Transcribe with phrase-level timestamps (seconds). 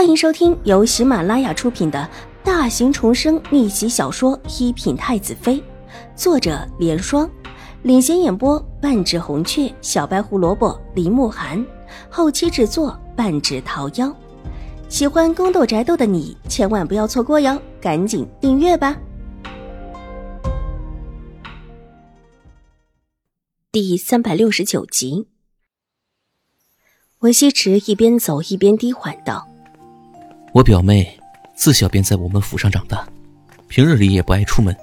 [0.00, 2.08] 欢迎收听由喜马拉雅出品的
[2.42, 5.56] 大型重生逆袭小说《一品太子妃》，
[6.16, 7.30] 作者：莲霜，
[7.82, 11.62] 领衔演播：半指红雀、小白胡萝卜、林慕寒，
[12.08, 14.10] 后期制作：半指桃夭。
[14.88, 18.98] 喜欢宫斗宅斗的你千万不要错过哟，赶紧订阅吧！
[23.70, 25.28] 第三百六十九集，
[27.18, 29.49] 文西池一边走一边低缓道。
[30.52, 31.16] 我表妹
[31.54, 33.06] 自小便在我们府上长大，
[33.68, 34.76] 平日里也不爱出门，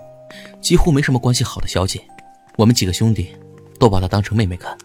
[0.61, 2.01] 几乎没什么关系好的小姐。
[2.55, 3.35] 我们几个兄弟
[3.77, 4.77] 都把她当成妹妹看。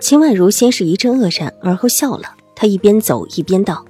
[0.00, 2.34] 秦婉如先是一阵愕然，而后笑了。
[2.56, 3.84] 她一边走一边道：“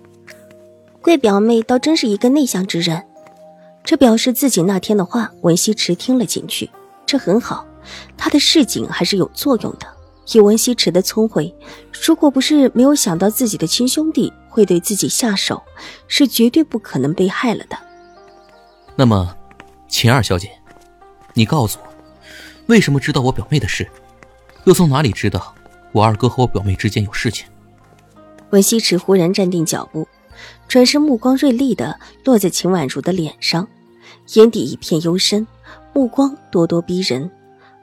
[1.01, 3.05] 贵表妹倒真是一个内向之人。”
[3.85, 6.69] 这表示自己那天的话，文西池听了进去，
[7.07, 7.65] 这很好，
[8.17, 9.87] 他的示警还是有作用的。
[10.33, 11.55] 以文西池的聪慧，
[12.05, 15.63] 如果不是没有想到自己的亲兄弟会对自己下手，
[16.07, 17.79] 是绝对不可能被害了的。
[18.95, 19.35] 那么，
[19.89, 20.51] 秦二小姐，
[21.33, 21.89] 你告诉我，
[22.67, 23.89] 为什么知道我表妹的事，
[24.65, 25.55] 又从哪里知道
[25.93, 27.47] 我二哥和我表妹之间有事情？
[28.51, 30.07] 文西池忽然站定脚步，
[30.69, 33.67] 转身目光锐利的落在秦婉如的脸上，
[34.35, 35.47] 眼底一片幽深，
[35.95, 37.31] 目光咄咄逼人。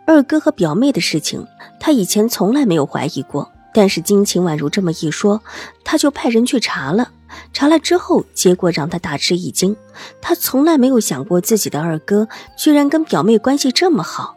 [0.05, 1.45] 二哥和表妹的事情，
[1.79, 3.51] 他以前从来没有怀疑过。
[3.73, 5.41] 但是金秦婉如这么一说，
[5.83, 7.11] 他就派人去查了。
[7.53, 9.75] 查了之后，结果让他大吃一惊。
[10.21, 14.35] 他从来没有想过自己的二哥居然跟表妹关系这么好，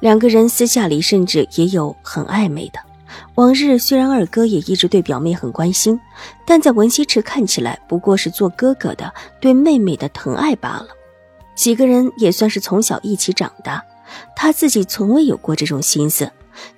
[0.00, 2.80] 两个人私下里甚至也有很暧昧的。
[3.36, 6.00] 往日虽然二哥也一直对表妹很关心，
[6.44, 10.88] 但在文西池看起来不过是做哥哥的对妹妹的疼爱罢了。
[11.54, 13.82] 几个人也算是从小一起长大。
[14.36, 16.30] 他自己从未有过这种心思，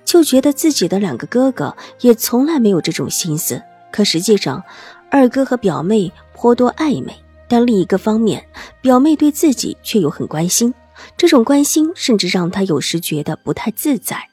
[0.07, 3.61] 就觉得自己的两个哥哥也从来没有这种心思。
[3.91, 4.63] 可实际上，
[5.11, 7.13] 二哥和表妹颇多暧昧，
[7.49, 8.41] 但另一个方面，
[8.79, 10.73] 表妹对自己却又很关心。
[11.17, 14.29] 这种关心甚至让他有时觉得不太自在。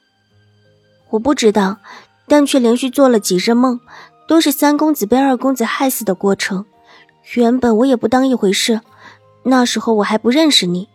[1.10, 1.78] 我不知道，
[2.28, 3.80] 但却连续做了几日梦，
[4.28, 6.64] 都是三公子被二公子害死的过程。
[7.34, 8.80] 原本我也不当一回事，
[9.42, 10.88] 那时候我还不认识你。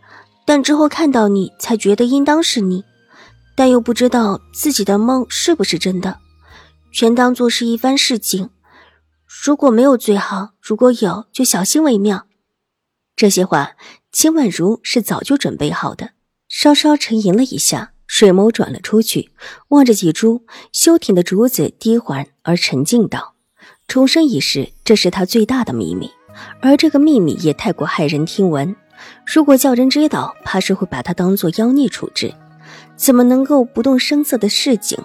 [0.45, 2.83] 但之后看到你，才觉得应当是你，
[3.59, 6.19] 但又不知道自己的梦是不是真的，
[6.93, 8.49] 全当做是一番示警。
[9.43, 12.25] 如果没有最好，如果有就小心为妙。
[13.17, 13.71] 这些话，
[14.13, 16.11] 秦婉如是早就准备好的。
[16.47, 19.29] 稍稍沉吟了一下，水眸转了出去，
[19.67, 23.35] 望着几株修挺的竹子，低缓而沉静道
[23.89, 26.09] ：“重生一事，这是他最大的秘密，
[26.61, 28.73] 而这个秘密也太过骇人听闻。”
[29.27, 32.33] 如果叫人知道，怕是会把他当做妖孽处置。
[32.99, 34.99] 怎么能够不动声色的示警，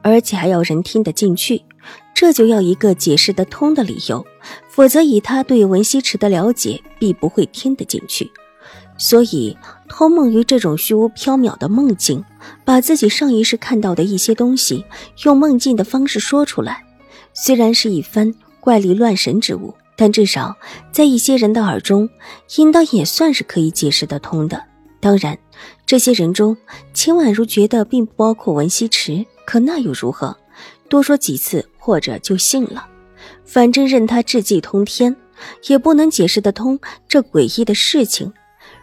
[0.00, 1.62] 而且还要人听得进去？
[2.14, 4.24] 这就要一个解释得通的理由，
[4.70, 8.32] 否则以他对文西池的了解，必不会听得进去。
[8.96, 9.54] 所以，
[9.88, 12.24] 托梦于这种虚无缥缈的梦境，
[12.64, 14.82] 把自己上一世看到的一些东西，
[15.24, 16.82] 用梦境的方式说出来，
[17.34, 19.74] 虽然是一番怪力乱神之物。
[19.96, 20.56] 但至少
[20.90, 22.08] 在一些人的耳中，
[22.56, 24.60] 应当也算是可以解释得通的。
[24.98, 25.38] 当然，
[25.86, 26.56] 这些人中，
[26.92, 30.36] 秦婉如觉得并不包括文西池，可那又如何？
[30.88, 32.88] 多说几次，或者就信了。
[33.44, 35.14] 反正任他智计通天，
[35.68, 38.32] 也不能解释得通这诡异的事情。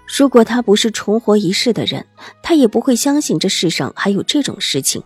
[0.05, 2.05] 如果他不是重活一世的人，
[2.43, 5.01] 他也不会相信这世上还有这种事情。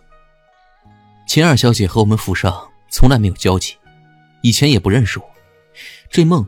[1.26, 3.74] 秦二小姐和我们府上从来没有交集，
[4.42, 5.24] 以前也不认识我。
[6.10, 6.46] 这梦，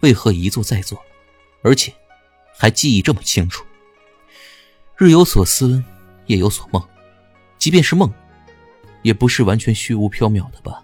[0.00, 0.98] 为何一做再做，
[1.62, 1.92] 而且
[2.56, 3.64] 还记忆这么清楚？
[4.96, 5.82] 日有所思，
[6.26, 6.80] 夜有所梦，
[7.58, 8.08] 即便是梦，
[9.02, 10.82] 也不是完全虚无缥缈的吧？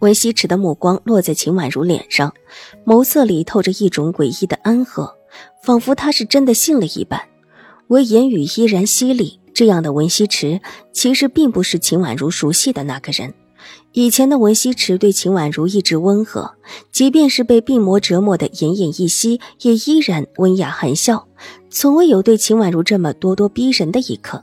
[0.00, 2.34] 文西池的目光落在秦婉如脸上，
[2.84, 5.16] 眸色里透着一种诡异的安和，
[5.62, 7.22] 仿佛他是真的信了一般，
[7.88, 9.40] 唯言语依然犀利。
[9.54, 10.60] 这样的文西池，
[10.92, 13.32] 其实并不是秦婉如熟悉的那个人。
[13.92, 16.54] 以前的文西池对秦婉如一直温和，
[16.90, 21.28] 即便是被病魔折磨的奄奄一息，也依然温雅含笑，
[21.70, 24.42] 从未有对秦婉如这么咄咄逼人的一刻。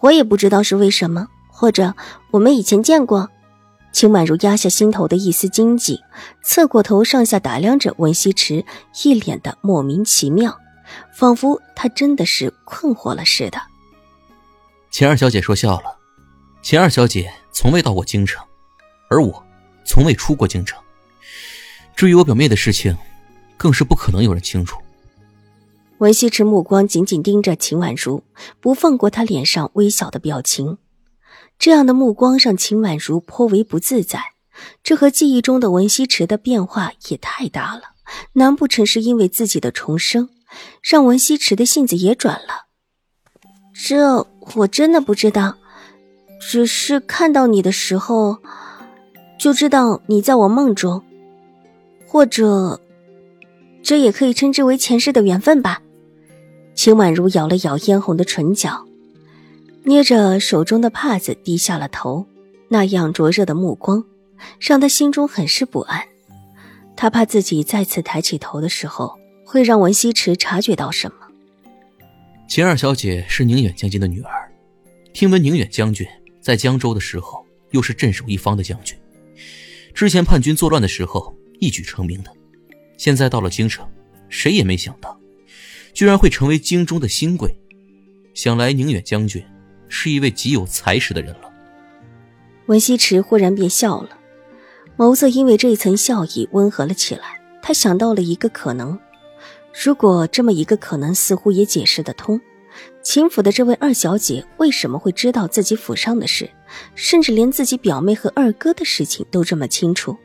[0.00, 1.94] 我也不知道是为什么，或者
[2.30, 3.28] 我们以前见过。
[3.90, 5.98] 秦婉如压下心头的一丝惊悸，
[6.44, 8.64] 侧过头上下打量着文西池，
[9.02, 10.56] 一脸的莫名其妙，
[11.12, 13.58] 仿佛他真的是困惑了似的。
[14.90, 15.96] 秦二小姐说笑了。
[16.62, 18.44] 秦二小姐从未到过京城，
[19.10, 19.44] 而我
[19.84, 20.80] 从未出过京城。
[21.96, 22.96] 至于我表妹的事情，
[23.56, 24.78] 更是不可能有人清楚。
[25.98, 28.22] 文西池目光紧紧盯着秦婉如，
[28.60, 30.78] 不放过她脸上微小的表情。
[31.58, 34.22] 这样的目光让秦婉如颇为不自在。
[34.82, 37.82] 这和记忆中的文西池的变化也太大了。
[38.34, 40.30] 难不成是因为自己的重生，
[40.82, 42.66] 让文西池的性子也转了？
[43.74, 45.58] 这我真的不知道，
[46.40, 48.38] 只是看到你的时候，
[49.38, 51.02] 就知道你在我梦中，
[52.06, 52.80] 或者，
[53.82, 55.82] 这也可以称之为前世的缘分吧。
[56.74, 58.86] 秦婉如咬了咬嫣红的唇角，
[59.84, 62.26] 捏着手中的帕子，低下了头。
[62.70, 64.04] 那样灼热的目光，
[64.60, 66.04] 让他心中很是不安。
[66.94, 71.16] 他怕自己再次抬起头的时候，会让文西池察觉到什么。
[72.46, 74.52] 秦二小姐是宁远将军的女儿，
[75.14, 76.06] 听闻宁远将军
[76.48, 78.96] 在江州的时候，又是镇守一方的将军，
[79.92, 82.32] 之前叛军作乱的时候一举成名的，
[82.96, 83.86] 现在到了京城，
[84.30, 85.20] 谁也没想到，
[85.92, 87.54] 居然会成为京中的新贵。
[88.32, 89.44] 想来宁远将军
[89.90, 91.52] 是一位极有才识的人了。
[92.64, 94.18] 文西池忽然便笑了，
[94.96, 97.38] 眸色因为这一层笑意温和了起来。
[97.60, 98.98] 他想到了一个可能，
[99.84, 102.40] 如果这么一个可能似乎也解释得通，
[103.02, 106.50] 秦府的这位二小姐为什么会知道自己府上的事，
[106.94, 110.16] 甚至连自己表妹和二哥的事情都这么清楚？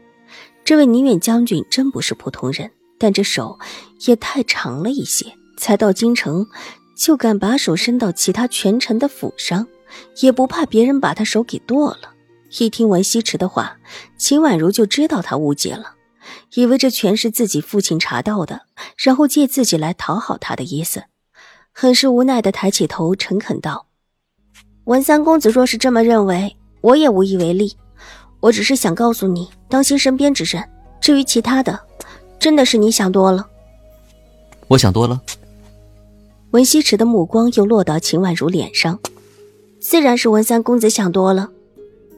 [0.66, 3.58] 这位宁远将军真不是普通人，但这手
[4.06, 5.26] 也太长了一些，
[5.58, 6.48] 才到京城
[6.96, 9.68] 就敢把手伸到其他权臣的府上，
[10.22, 12.14] 也不怕别人把他手给剁了。
[12.60, 13.78] 一听文西池的话，
[14.18, 15.96] 秦婉如就知道他误解了，
[16.54, 18.62] 以为这全是自己父亲查到的，
[18.98, 21.04] 然后借自己来讨好他的意思，
[21.76, 23.88] 很是无奈的抬起头，诚恳道
[24.86, 27.76] ：“文三公子若是这么认为，我也无以为力。
[28.40, 30.64] 我只是想告诉你，当心身边之人。
[31.02, 31.78] 至于其他的，
[32.40, 33.46] 真的是你想多了。”
[34.70, 35.20] 我想多了。
[36.52, 39.00] 文西池的目光又落到秦婉如脸上，
[39.82, 41.50] 自然是文三公子想多了。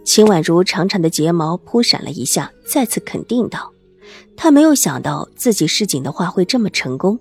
[0.03, 3.71] 秦婉如长长的睫毛扑闪了一下，再次肯定道
[4.35, 7.17] ：“她没有想到自己市井的话会这么成功。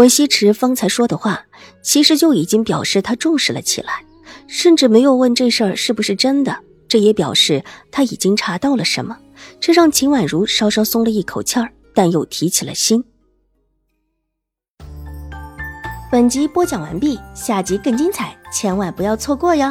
[0.00, 1.44] 文西池方才说的话，
[1.82, 4.02] 其实就已经表示他重视了起来，
[4.46, 6.56] 甚至没有问这事儿是不是真的。
[6.88, 7.62] 这也表示
[7.92, 9.18] 他已经查到了什么，
[9.60, 13.04] 这让秦婉如稍稍松了一口气儿，但又提起了心。”
[16.10, 19.70] 本集播讲完毕，下集更精彩，千万不要错过哟！